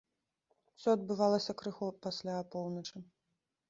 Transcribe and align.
Усё 0.71 0.89
адбывалася 0.97 1.57
крыху 1.61 1.93
пасля 2.09 2.33
апоўначы. 2.49 3.09